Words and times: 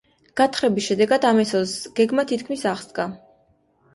გათხრების 0.39 0.85
შედეგად 0.85 1.27
ამ 1.31 1.41
ეზოს 1.43 1.75
გეგმა 1.99 2.27
თითქმის 2.31 2.63
აღსდგა. 2.71 3.05